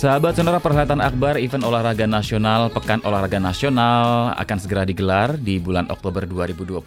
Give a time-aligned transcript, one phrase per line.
[0.00, 5.92] Sahabat Sonora Perhelatan Akbar event olahraga nasional Pekan Olahraga Nasional akan segera digelar di bulan
[5.92, 6.80] Oktober 2021.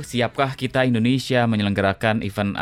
[0.00, 2.56] Siapkah kita Indonesia menyelenggarakan event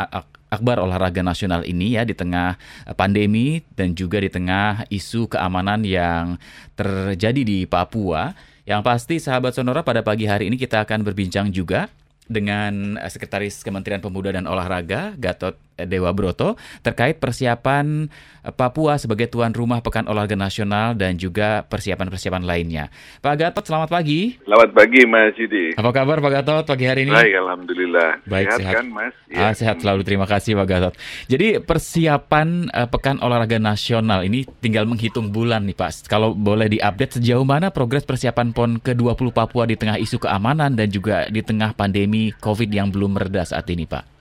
[0.51, 2.59] Akbar Olahraga Nasional ini ya di tengah
[2.99, 6.35] pandemi dan juga di tengah isu keamanan yang
[6.75, 8.35] terjadi di Papua?
[8.67, 11.87] Yang pasti sahabat Sonora pada pagi hari ini kita akan berbincang juga
[12.27, 18.09] dengan Sekretaris Kementerian Pemuda dan Olahraga Gatot Dewa Broto terkait persiapan
[18.45, 22.93] eh, Papua sebagai tuan rumah Pekan Olahraga Nasional dan juga persiapan-persiapan lainnya.
[23.23, 24.37] Pak Gatot, selamat pagi.
[24.43, 25.77] Selamat pagi Mas Yudi.
[25.77, 27.13] Apa kabar Pak Gatot pagi hari ini?
[27.13, 28.09] Baik, Alhamdulillah.
[28.27, 28.75] Baik, sehat, sehat.
[28.75, 29.13] kan Mas?
[29.31, 29.39] Ya.
[29.47, 30.93] Ah, sehat selalu, terima kasih Pak Gatot.
[31.31, 36.11] Jadi persiapan uh, Pekan Olahraga Nasional ini tinggal menghitung bulan nih Pak.
[36.11, 40.87] Kalau boleh diupdate sejauh mana progres persiapan PON ke-20 Papua di tengah isu keamanan dan
[40.91, 44.20] juga di tengah pandemi COVID yang belum mereda saat ini Pak?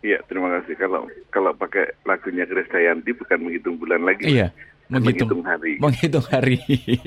[0.00, 0.74] Iya, terima kasih.
[0.80, 4.32] Kalau kalau pakai lagunya Krisdayanti bukan menghitung bulan lagi.
[4.32, 4.48] Iya,
[4.88, 5.72] menghitung, menghitung hari.
[5.76, 6.58] Menghitung hari.
[6.64, 7.04] Oke.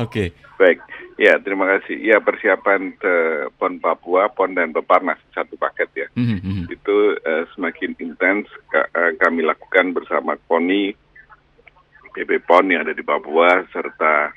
[0.00, 0.28] okay.
[0.56, 0.78] Baik.
[1.14, 1.94] Ya, terima kasih.
[2.02, 3.14] Ya, persiapan ke
[3.54, 6.06] PON Papua, PON dan Peparnas satu paket ya.
[6.18, 6.60] Mm -hmm.
[6.74, 10.90] Itu uh, semakin intens uh, kami lakukan bersama KONI,
[12.18, 14.34] PP PON yang ada di Papua serta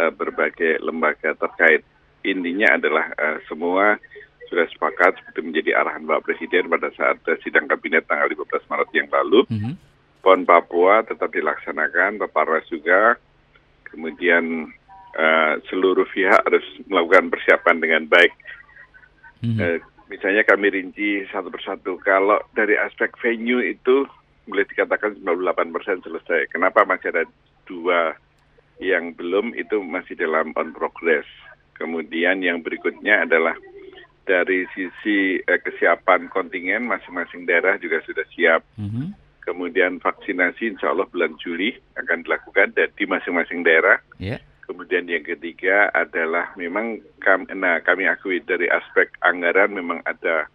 [0.00, 1.84] uh, berbagai lembaga terkait.
[2.24, 4.00] Intinya adalah uh, semua
[4.48, 9.08] sudah sepakat seperti menjadi arahan Bapak Presiden pada saat sidang kabinet tanggal 15 Maret yang
[9.10, 9.40] lalu.
[9.48, 9.74] Mm -hmm.
[10.24, 13.20] PON Papua tetap dilaksanakan, Peparnas juga.
[13.88, 14.72] Kemudian
[15.14, 18.32] uh, seluruh pihak harus melakukan persiapan dengan baik.
[19.44, 19.58] Mm -hmm.
[19.60, 19.78] uh,
[20.08, 22.00] misalnya kami rinci satu persatu.
[22.00, 24.08] Kalau dari aspek venue itu
[24.44, 26.52] boleh dikatakan 98 persen selesai.
[26.52, 27.24] Kenapa masih ada
[27.64, 28.12] dua
[28.82, 31.26] yang belum itu masih dalam on progress.
[31.74, 33.54] Kemudian yang berikutnya adalah
[34.24, 38.64] dari sisi eh, kesiapan kontingen masing-masing daerah juga sudah siap.
[38.80, 39.06] Mm -hmm.
[39.44, 44.00] Kemudian vaksinasi insya Allah bulan Juli akan dilakukan di masing-masing daerah.
[44.16, 44.40] Yeah.
[44.64, 50.48] Kemudian yang ketiga adalah memang kami, nah, kami akui dari aspek anggaran memang ada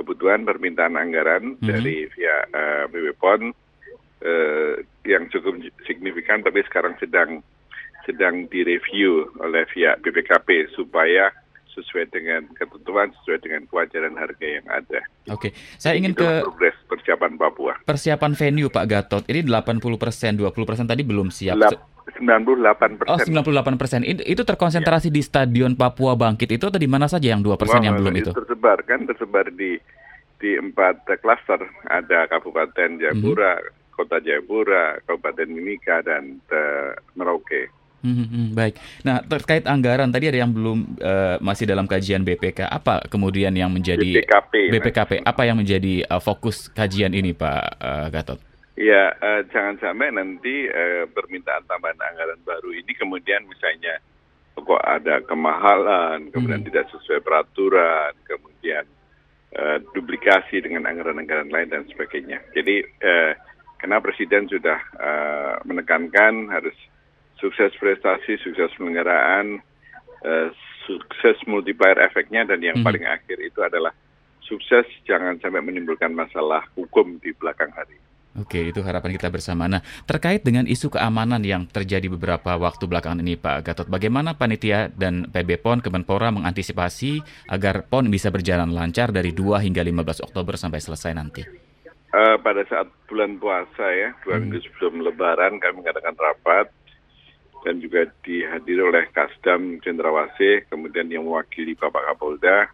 [0.00, 1.68] kebutuhan permintaan anggaran mm -hmm.
[1.68, 2.88] dari via uh,
[4.24, 4.72] uh,
[5.04, 7.44] yang cukup signifikan tapi sekarang sedang
[8.08, 11.28] sedang direview oleh via BPKP supaya
[11.74, 15.00] sesuai dengan ketentuan, sesuai dengan kewajaran harga yang ada.
[15.30, 17.74] Oke, saya ingin ke progres persiapan Papua.
[17.86, 21.56] Persiapan venue Pak Gatot, ini 80 persen, 20 persen tadi belum siap.
[22.10, 23.10] 98 persen.
[23.10, 24.00] Oh, 98 persen.
[24.04, 25.14] Itu terkonsentrasi ya.
[25.14, 28.30] di Stadion Papua Bangkit itu atau di mana saja yang 2 persen yang belum itu?
[28.34, 29.78] Tersebar kan, tersebar di
[30.40, 31.60] di empat klaster.
[31.86, 33.94] Ada Kabupaten Jayapura, hmm.
[33.94, 37.68] Kota Jayapura, Kabupaten Mimika, dan uh, Merauke.
[38.00, 38.74] Hmm, hmm, baik.
[39.04, 42.64] Nah terkait anggaran tadi ada yang belum uh, masih dalam kajian BPK.
[42.64, 44.54] Apa kemudian yang menjadi BPKP?
[44.72, 45.12] BPKP.
[45.20, 48.40] Apa yang menjadi uh, fokus kajian ini, Pak uh, Gatot?
[48.80, 54.00] Ya uh, jangan sampai nanti uh, permintaan tambahan anggaran baru ini kemudian misalnya
[54.60, 56.68] kok ada kemahalan, kemudian hmm.
[56.68, 58.84] tidak sesuai peraturan, kemudian
[59.56, 62.44] uh, duplikasi dengan anggaran-anggaran lain dan sebagainya.
[62.52, 63.32] Jadi uh,
[63.80, 66.76] karena Presiden sudah uh, menekankan harus
[67.40, 69.64] sukses prestasi, sukses penyelenggaraan,
[70.22, 70.48] uh,
[70.84, 72.86] sukses multiplier efeknya, dan yang hmm.
[72.86, 73.90] paling akhir itu adalah
[74.44, 77.96] sukses jangan sampai menimbulkan masalah hukum di belakang hari.
[78.38, 79.66] Oke, itu harapan kita bersama.
[79.66, 84.86] Nah, terkait dengan isu keamanan yang terjadi beberapa waktu belakangan ini, Pak Gatot, bagaimana panitia
[84.86, 87.18] dan PB PON Kemenpora mengantisipasi
[87.50, 91.42] agar PON bisa berjalan lancar dari 2 hingga 15 Oktober sampai selesai nanti?
[92.10, 94.42] Uh, pada saat bulan puasa ya, dua hmm.
[94.46, 96.66] minggu sebelum Lebaran kami mengadakan rapat
[97.64, 102.68] dan juga dihadiri oleh Kasdam Cendrawasih, kemudian yang mewakili Bapak Kapolda.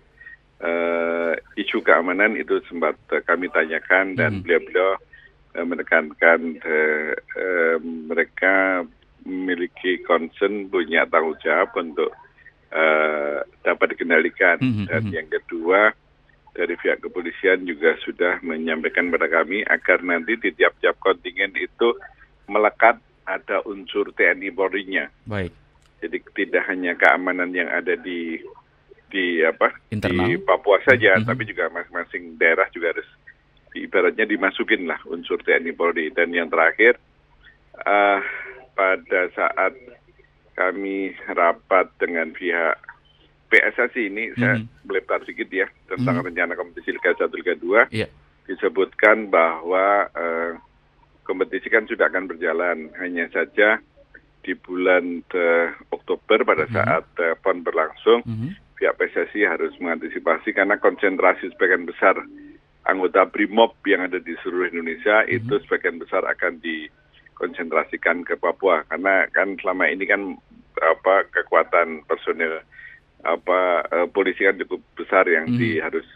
[0.56, 4.41] Uh, isu keamanan itu sempat uh, kami tanyakan dan hmm.
[4.41, 4.97] beliau-beliau
[5.52, 8.80] uh, menekankan uh, uh, mereka
[9.28, 12.08] memiliki concern punya tanggung jawab untuk
[12.72, 14.86] uh, dapat dikendalikan -hmm.
[14.88, 15.92] dan yang kedua
[16.56, 21.92] dari pihak kepolisian juga sudah menyampaikan kepada kami agar nanti di tiap-tiap kontingen itu
[22.48, 25.10] melekat ada unsur TNI Polri-nya.
[25.27, 25.53] Baik.
[26.00, 28.39] Jadi tidak hanya keamanan yang ada di
[29.10, 30.27] di apa Internal.
[30.30, 31.28] di Papua saja, mm -hmm.
[31.28, 33.09] tapi juga masing-masing daerah juga harus
[33.77, 36.10] ibaratnya dimasukin lah unsur TNI Polri.
[36.15, 36.97] Dan yang terakhir
[37.83, 38.21] uh,
[38.77, 39.74] pada saat
[40.56, 42.80] kami rapat dengan pihak
[43.53, 44.41] PSSI ini mm -hmm.
[44.41, 46.28] saya boleh sedikit ya tentang mm -hmm.
[46.33, 48.10] rencana kompetisi Liga 1 Liga 2 yeah.
[48.50, 50.53] disebutkan bahwa uh,
[51.26, 52.94] kompetisi kan sudah akan berjalan.
[53.02, 53.82] Hanya saja
[54.46, 56.78] di bulan uh, Oktober pada mm -hmm.
[56.78, 58.50] saat uh, PON berlangsung, mm -hmm.
[58.78, 62.14] pihak PSSI harus mengantisipasi karena konsentrasi sebagian besar
[62.86, 65.36] anggota BRIMOB yang ada di seluruh Indonesia mm -hmm.
[65.42, 66.86] itu sebagian besar akan di
[67.36, 70.38] konsentrasikan ke Papua karena kan selama ini kan
[70.80, 72.64] apa kekuatan personil
[73.24, 75.59] apa uh, polisi kan cukup besar yang mm.
[75.59, 76.07] di, harus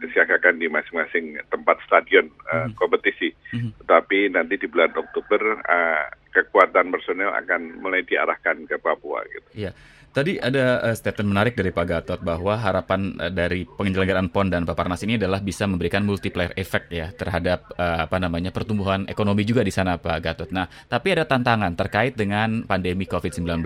[0.00, 2.78] disiagakan di masing-masing tempat stadion uh, mm.
[2.78, 3.34] kompetisi.
[3.52, 3.74] Mm.
[3.84, 9.66] Tetapi nanti di bulan Oktober uh, kekuatan personel akan mulai diarahkan ke Papua gitu.
[9.66, 9.72] Iya.
[10.08, 14.64] Tadi ada uh, statement menarik dari Pak Gatot bahwa harapan uh, dari penyelenggaraan PON dan
[14.64, 19.60] Paparnas ini adalah bisa memberikan multiplier effect ya terhadap uh, apa namanya pertumbuhan ekonomi juga
[19.60, 20.48] di sana Pak Gatot.
[20.48, 23.60] Nah, tapi ada tantangan terkait dengan pandemi COVID-19.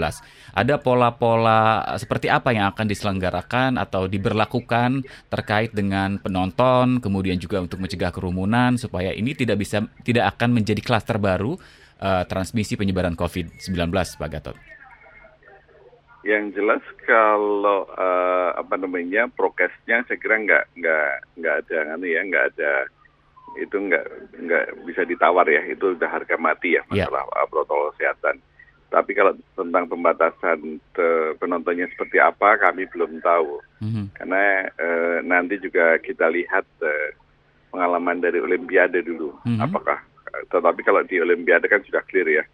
[0.52, 7.78] Ada pola-pola seperti apa yang akan diselenggarakan atau diberlakukan terkait dengan penonton, kemudian juga untuk
[7.78, 11.54] mencegah kerumunan supaya ini tidak bisa tidak akan menjadi klaster baru
[12.02, 14.81] uh, transmisi penyebaran COVID-19 Pak Gatot.
[16.22, 22.22] Yang jelas kalau uh, apa namanya prokesnya saya kira nggak nggak nggak ada anu ya
[22.22, 22.72] nggak ada
[23.58, 24.06] itu nggak
[24.38, 27.10] nggak bisa ditawar ya itu udah harga mati ya iya.
[27.10, 27.48] masalah yeah.
[27.50, 28.36] protokol kesehatan.
[28.92, 30.76] Tapi kalau tentang pembatasan
[31.40, 34.06] penontonnya seperti apa kami belum tahu mm-hmm.
[34.20, 37.08] karena uh, nanti juga kita lihat uh,
[37.72, 39.64] pengalaman dari Olimpiade dulu mm-hmm.
[39.64, 39.96] apakah
[40.52, 42.44] tetapi kalau di Olimpiade kan sudah clear ya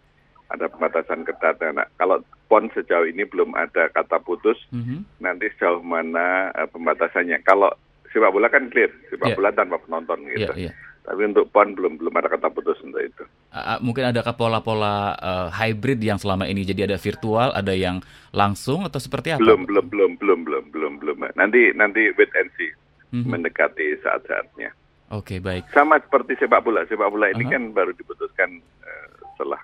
[0.49, 1.61] ada pembatasan ketat.
[1.61, 5.21] Nah, kalau PON sejauh ini belum ada kata putus, mm-hmm.
[5.21, 7.45] nanti sejauh mana uh, pembatasannya.
[7.45, 7.69] Kalau
[8.09, 9.37] sepak bola kan clear, sepak yeah.
[9.37, 10.51] bola tanpa penonton gitu.
[10.57, 10.75] Yeah, yeah.
[11.05, 13.23] Tapi untuk PON belum belum ada kata putus untuk itu.
[13.53, 18.01] Uh, mungkin adakah pola-pola uh, hybrid yang selama ini jadi ada virtual, ada yang
[18.33, 19.41] langsung atau seperti apa?
[19.41, 21.17] Belum belum belum belum belum belum belum.
[21.37, 22.69] Nanti nanti wait and see
[23.13, 23.29] mm-hmm.
[23.29, 24.73] mendekati saat-saatnya.
[25.09, 25.65] Oke okay, baik.
[25.73, 27.53] Sama seperti sepak bola, sepak bola ini uh-huh.
[27.57, 29.61] kan baru diputuskan uh, setelah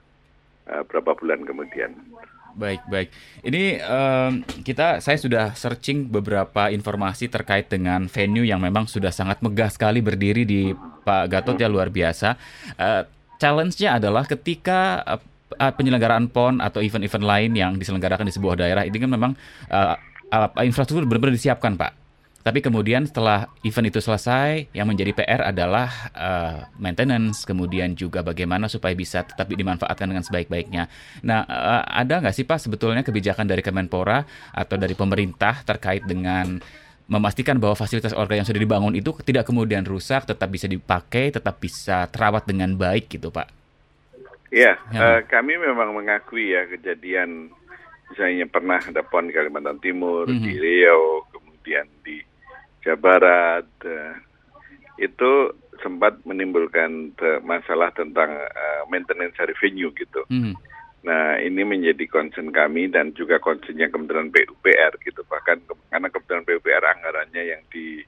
[0.73, 1.93] uh, berapa bulan kemudian.
[2.55, 3.11] Baik, baik.
[3.43, 4.31] Ini um,
[4.63, 9.99] kita saya sudah searching beberapa informasi terkait dengan venue yang memang sudah sangat megah sekali
[9.99, 10.71] berdiri di
[11.03, 12.39] Pak Gatot ya luar biasa.
[12.79, 13.03] Uh,
[13.35, 15.19] Challenge-nya adalah ketika uh,
[15.75, 19.35] penyelenggaraan PON atau event-event lain yang diselenggarakan di sebuah daerah ini kan memang
[19.67, 19.99] uh,
[20.31, 22.04] uh, infrastruktur benar-benar disiapkan, Pak.
[22.45, 28.69] Tapi kemudian setelah event itu selesai, yang menjadi PR adalah uh, maintenance, kemudian juga bagaimana
[28.69, 30.85] supaya bisa tetap dimanfaatkan dengan sebaik-baiknya.
[31.25, 34.21] Nah, uh, ada nggak sih Pak sebetulnya kebijakan dari Kemenpora
[34.53, 36.61] atau dari pemerintah terkait dengan
[37.09, 41.57] memastikan bahwa fasilitas olahraga yang sudah dibangun itu tidak kemudian rusak, tetap bisa dipakai, tetap
[41.57, 43.49] bisa terawat dengan baik gitu Pak?
[44.53, 44.99] Ya, ya.
[45.01, 47.49] Uh, kami memang mengakui ya kejadian
[48.13, 50.45] misalnya pernah ada PON di Kalimantan Timur, mm -hmm.
[50.45, 52.34] di Riau, kemudian di
[52.85, 54.13] Jawa Barat uh,
[55.01, 55.51] itu
[55.83, 57.11] sempat menimbulkan
[57.43, 60.23] masalah tentang uh, maintenance revenue gitu.
[60.31, 60.55] Mm.
[61.05, 66.45] Nah ini menjadi concern kami dan juga concernnya Kementerian PUPR gitu bahkan ke, karena Kementerian
[66.47, 68.01] PUPR anggarannya yang di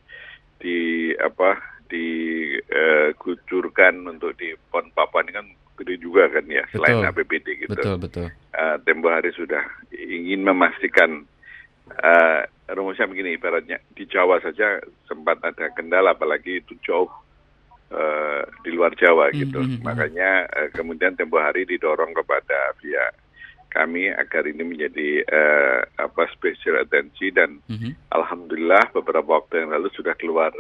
[0.58, 5.46] di apa dikucurkan uh, untuk di PON Papua ini kan
[5.78, 6.82] gede juga kan ya betul.
[6.82, 7.78] selain APBD gitu.
[7.78, 8.28] Betul betul.
[8.58, 9.62] Uh, tempo hari sudah
[9.94, 11.30] ingin memastikan
[12.02, 17.08] uh, rumusnya begini ibaratnya di Jawa saja sempat ada kendala apalagi itu jauh
[17.92, 19.42] uh, di luar Jawa mm-hmm.
[19.48, 19.84] gitu mm-hmm.
[19.84, 23.16] makanya uh, kemudian tempo hari didorong kepada pihak
[23.72, 27.92] kami agar ini menjadi uh, apa special attention dan mm-hmm.
[28.12, 30.52] alhamdulillah beberapa waktu yang lalu sudah keluar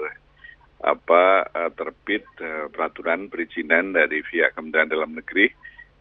[0.77, 5.49] apa uh, terbit uh, peraturan perizinan dari pihak Kementerian Dalam Negeri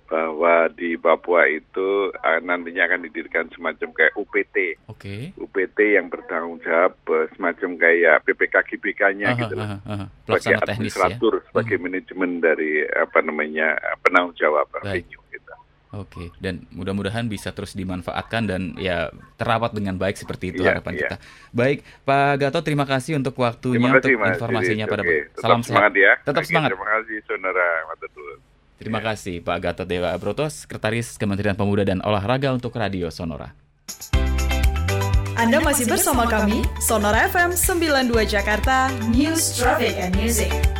[0.06, 4.56] bahwa di Papua itu uh, nantinya akan didirikan semacam kayak UPT.
[4.96, 5.34] Okay.
[5.34, 9.68] UPT yang bertanggung jawab uh, semacam kayak PPK GBK-nya gitu loh.
[9.82, 11.44] Aha, sebagai administratur, ya?
[11.50, 15.52] sebagai uh manajemen dari apa namanya penanggung jawab venue gitu.
[15.94, 16.28] Oke, okay.
[16.42, 19.08] dan mudah-mudahan bisa terus dimanfaatkan dan ya
[19.38, 21.00] terawat dengan baik seperti itu yeah, harapan yeah.
[21.06, 21.16] kita.
[21.54, 25.02] Baik, Pak Gatot, terima kasih untuk waktunya, kasih, untuk informasinya pada
[25.38, 25.94] Salam sehat.
[25.94, 26.18] ya.
[26.26, 26.74] Tetap semangat.
[26.74, 27.66] Terima kasih, saudara.
[28.76, 29.12] Terima ya.
[29.12, 33.56] kasih Pak Gatot Dewa Broto, Sekretaris Kementerian Pemuda dan Olahraga untuk Radio Sonora.
[35.36, 40.75] Anda masih bersama kami, Sonora FM 92 Jakarta, News, Traffic, and Music.